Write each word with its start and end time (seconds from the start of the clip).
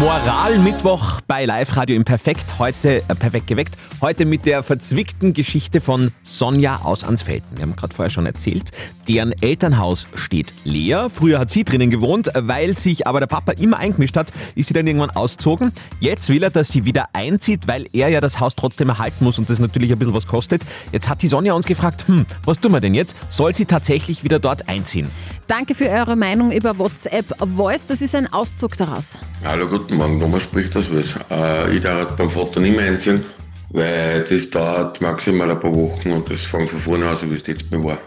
Moralmittwoch 0.00 1.20
bei 1.28 1.44
Live 1.44 1.76
Radio 1.76 1.94
im 1.94 2.04
Perfekt 2.04 2.58
heute 2.58 3.04
äh, 3.08 3.14
perfekt 3.14 3.46
geweckt. 3.46 3.78
Heute 4.00 4.24
mit 4.24 4.44
der 4.44 4.64
verzwickten 4.64 5.32
Geschichte 5.32 5.80
von 5.80 6.10
Sonja 6.24 6.80
aus 6.82 7.04
Ansfelden. 7.04 7.46
Wir 7.54 7.62
haben 7.62 7.76
gerade 7.76 7.94
vorher 7.94 8.10
schon 8.10 8.26
erzählt, 8.26 8.72
deren 9.08 9.32
Elternhaus 9.40 10.08
steht 10.14 10.52
leer. 10.64 11.08
Früher 11.08 11.38
hat 11.38 11.52
sie 11.52 11.62
drinnen 11.62 11.90
gewohnt, 11.90 12.30
weil 12.34 12.76
sich 12.76 13.06
aber 13.06 13.20
der 13.20 13.28
Papa 13.28 13.52
immer 13.52 13.78
eingemischt 13.78 14.16
hat, 14.16 14.32
ist 14.56 14.66
sie 14.66 14.74
dann 14.74 14.88
irgendwann 14.88 15.10
ausgezogen. 15.10 15.70
Jetzt 16.00 16.28
will 16.30 16.42
er, 16.42 16.50
dass 16.50 16.68
sie 16.68 16.84
wieder 16.84 17.06
einzieht, 17.12 17.68
weil 17.68 17.86
er 17.92 18.08
ja 18.08 18.20
das 18.20 18.40
Haus 18.40 18.56
trotzdem 18.56 18.88
erhalten 18.88 19.24
muss 19.24 19.38
und 19.38 19.48
das 19.48 19.60
natürlich 19.60 19.92
ein 19.92 19.98
bisschen 20.00 20.14
was 20.14 20.26
kostet. 20.26 20.62
Jetzt 20.90 21.08
hat 21.08 21.22
die 21.22 21.28
Sonja 21.28 21.54
uns 21.54 21.64
gefragt, 21.64 22.08
hm, 22.08 22.26
was 22.44 22.58
tun 22.58 22.72
wir 22.72 22.80
denn 22.80 22.94
jetzt? 22.94 23.14
Soll 23.30 23.54
sie 23.54 23.66
tatsächlich 23.66 24.24
wieder 24.24 24.40
dort 24.40 24.68
einziehen? 24.68 25.08
Danke 25.48 25.76
für 25.76 25.88
eure 25.88 26.16
Meinung 26.16 26.50
über 26.50 26.76
WhatsApp 26.76 27.26
Voice. 27.38 27.86
Das 27.86 28.02
ist 28.02 28.16
ein 28.16 28.32
Auszug 28.32 28.76
daraus. 28.76 29.16
Hallo, 29.44 29.68
guten 29.68 29.94
Morgen, 29.96 30.18
Thomas 30.18 30.42
spricht 30.42 30.74
das 30.74 30.86
was. 30.92 31.14
Äh, 31.30 31.76
ich 31.76 31.82
darf 31.82 32.16
beim 32.16 32.30
Vater 32.30 32.58
nicht 32.58 32.76
mehr 32.76 32.86
einziehen, 32.86 33.24
weil 33.70 34.24
das 34.24 34.50
dauert 34.50 35.00
maximal 35.00 35.48
ein 35.48 35.60
paar 35.60 35.72
Wochen 35.72 36.10
und 36.10 36.28
das 36.28 36.42
fängt 36.42 36.70
von 36.70 36.80
vorne 36.80 37.08
an, 37.08 37.16
so 37.16 37.30
wie 37.30 37.36
es 37.36 37.46
jetzt 37.46 37.70
bei 37.70 37.78
mir 37.78 37.84
war. 37.84 37.98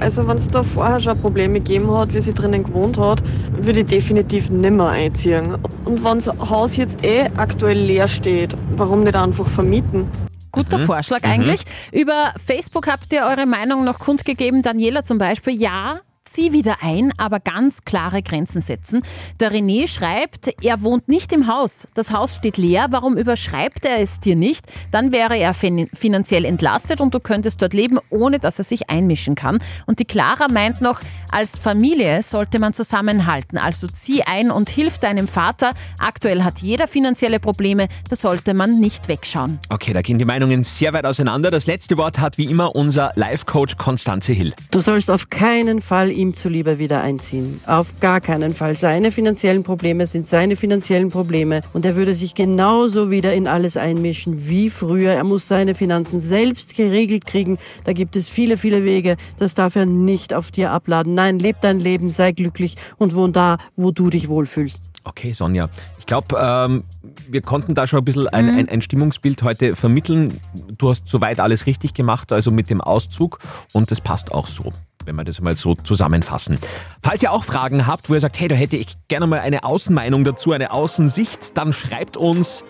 Also 0.00 0.26
wenn 0.26 0.36
es 0.36 0.48
da 0.48 0.64
vorher 0.64 1.00
schon 1.00 1.18
Probleme 1.20 1.54
gegeben 1.54 1.88
hat, 1.92 2.12
wie 2.12 2.20
sie 2.20 2.34
drinnen 2.34 2.64
gewohnt 2.64 2.98
hat, 2.98 3.22
würde 3.60 3.80
ich 3.80 3.86
definitiv 3.86 4.50
nimmer 4.50 4.88
einziehen. 4.88 5.54
Und 5.84 6.02
wenn 6.04 6.18
das 6.18 6.26
Haus 6.50 6.76
jetzt 6.76 7.04
eh 7.04 7.30
aktuell 7.36 7.78
leer 7.78 8.08
steht, 8.08 8.56
warum 8.76 9.04
nicht 9.04 9.14
einfach 9.14 9.46
vermieten? 9.50 10.08
Guter 10.50 10.80
Vorschlag 10.80 11.22
eigentlich. 11.22 11.62
Über 11.92 12.34
Facebook 12.44 12.88
habt 12.88 13.12
ihr 13.12 13.22
eure 13.22 13.46
Meinung 13.46 13.84
noch 13.84 14.00
kundgegeben. 14.00 14.62
Daniela 14.62 15.04
zum 15.04 15.18
Beispiel, 15.18 15.54
ja. 15.58 16.00
Zieh 16.24 16.52
wieder 16.52 16.76
ein, 16.82 17.12
aber 17.18 17.40
ganz 17.40 17.82
klare 17.82 18.22
Grenzen 18.22 18.60
setzen. 18.60 19.02
Der 19.40 19.52
René 19.52 19.88
schreibt, 19.88 20.54
er 20.62 20.82
wohnt 20.82 21.08
nicht 21.08 21.32
im 21.32 21.48
Haus. 21.48 21.88
Das 21.94 22.12
Haus 22.12 22.36
steht 22.36 22.56
leer. 22.56 22.86
Warum 22.90 23.16
überschreibt 23.16 23.84
er 23.84 23.98
es 24.00 24.20
dir 24.20 24.36
nicht? 24.36 24.64
Dann 24.92 25.10
wäre 25.10 25.36
er 25.36 25.52
fin 25.52 25.88
finanziell 25.92 26.44
entlastet 26.44 27.00
und 27.00 27.12
du 27.12 27.20
könntest 27.20 27.60
dort 27.60 27.74
leben, 27.74 27.98
ohne 28.08 28.38
dass 28.38 28.58
er 28.58 28.64
sich 28.64 28.88
einmischen 28.88 29.34
kann. 29.34 29.58
Und 29.86 29.98
die 29.98 30.04
Clara 30.04 30.46
meint 30.48 30.80
noch, 30.80 31.00
als 31.32 31.58
Familie 31.58 32.22
sollte 32.22 32.58
man 32.58 32.74
zusammenhalten. 32.74 33.58
Also 33.58 33.86
zieh 33.86 34.22
ein 34.22 34.50
und 34.50 34.68
hilf 34.68 34.98
deinem 34.98 35.26
Vater. 35.26 35.72
Aktuell 35.98 36.44
hat 36.44 36.60
jeder 36.60 36.86
finanzielle 36.86 37.40
Probleme. 37.40 37.88
Da 38.08 38.16
sollte 38.16 38.54
man 38.54 38.80
nicht 38.80 39.08
wegschauen. 39.08 39.58
Okay, 39.70 39.92
da 39.92 40.02
gehen 40.02 40.18
die 40.18 40.24
Meinungen 40.24 40.62
sehr 40.62 40.92
weit 40.92 41.06
auseinander. 41.06 41.50
Das 41.50 41.66
letzte 41.66 41.96
Wort 41.96 42.18
hat 42.18 42.36
wie 42.36 42.44
immer 42.44 42.76
unser 42.76 43.12
Live-Coach 43.14 43.76
Konstanze 43.78 44.32
Hill. 44.34 44.52
Du 44.70 44.80
sollst 44.80 45.10
auf 45.10 45.30
keinen 45.30 45.80
Fall 45.80 46.10
ihm 46.10 46.34
zuliebe 46.34 46.78
wieder 46.78 47.02
einziehen. 47.02 47.60
Auf 47.66 47.98
gar 48.00 48.20
keinen 48.20 48.54
Fall. 48.54 48.74
Seine 48.74 49.10
finanziellen 49.10 49.62
Probleme 49.62 50.06
sind 50.06 50.26
seine 50.26 50.56
finanziellen 50.56 51.08
Probleme 51.08 51.62
und 51.72 51.84
er 51.84 51.96
würde 51.96 52.14
sich 52.14 52.34
genauso 52.34 53.10
wieder 53.10 53.32
in 53.32 53.46
alles 53.46 53.76
einmischen 53.76 54.48
wie 54.48 54.68
früher. 54.68 55.12
Er 55.12 55.24
muss 55.24 55.48
seine 55.48 55.74
Finanzen 55.74 56.20
selbst 56.20 56.76
geregelt 56.76 57.24
kriegen. 57.24 57.58
Da 57.84 57.92
gibt 57.92 58.16
es 58.16 58.28
viele, 58.28 58.56
viele 58.58 58.84
Wege. 58.84 59.16
Das 59.38 59.54
darf 59.54 59.76
er 59.76 59.86
nicht 59.86 60.34
auf 60.34 60.50
dir 60.50 60.70
abladen. 60.70 61.14
Nein, 61.22 61.38
leb 61.38 61.60
dein 61.60 61.78
Leben, 61.78 62.10
sei 62.10 62.32
glücklich 62.32 62.74
und 62.98 63.14
wohn 63.14 63.32
da, 63.32 63.58
wo 63.76 63.92
du 63.92 64.10
dich 64.10 64.28
wohlfühlst. 64.28 64.90
Okay, 65.04 65.32
Sonja. 65.32 65.68
Ich 66.00 66.06
glaube, 66.06 66.36
ähm, 66.36 66.82
wir 67.28 67.42
konnten 67.42 67.76
da 67.76 67.86
schon 67.86 68.00
ein 68.00 68.04
bisschen 68.04 68.26
ein, 68.26 68.48
ein, 68.48 68.68
ein 68.68 68.82
Stimmungsbild 68.82 69.44
heute 69.44 69.76
vermitteln. 69.76 70.40
Du 70.76 70.90
hast 70.90 71.06
soweit 71.06 71.38
alles 71.38 71.66
richtig 71.66 71.94
gemacht, 71.94 72.32
also 72.32 72.50
mit 72.50 72.70
dem 72.70 72.80
Auszug 72.80 73.38
und 73.72 73.92
das 73.92 74.00
passt 74.00 74.32
auch 74.32 74.48
so 74.48 74.72
wenn 75.04 75.16
wir 75.16 75.24
das 75.24 75.40
mal 75.40 75.56
so 75.56 75.74
zusammenfassen. 75.74 76.60
Falls 77.02 77.24
ihr 77.24 77.32
auch 77.32 77.42
Fragen 77.42 77.88
habt, 77.88 78.08
wo 78.08 78.14
ihr 78.14 78.20
sagt, 78.20 78.38
hey, 78.38 78.46
da 78.46 78.54
hätte 78.54 78.76
ich 78.76 78.94
gerne 79.08 79.26
mal 79.26 79.40
eine 79.40 79.64
Außenmeinung 79.64 80.22
dazu, 80.22 80.52
eine 80.52 80.70
Außensicht, 80.70 81.58
dann 81.58 81.72
schreibt 81.72 82.16
uns 82.16 82.62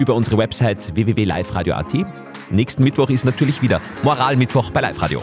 über 0.00 0.16
unsere 0.16 0.36
Website 0.36 0.96
www.liveradio.at. 0.96 1.94
Nächsten 2.50 2.82
Mittwoch 2.82 3.08
ist 3.08 3.24
natürlich 3.24 3.62
wieder 3.62 3.80
Moralmittwoch 4.02 4.72
bei 4.72 4.80
Live 4.80 5.00
Radio. 5.00 5.22